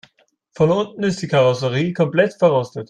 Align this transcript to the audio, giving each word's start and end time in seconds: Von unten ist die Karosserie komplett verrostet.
Von 0.55 0.71
unten 0.71 1.03
ist 1.03 1.21
die 1.21 1.27
Karosserie 1.27 1.93
komplett 1.93 2.33
verrostet. 2.33 2.79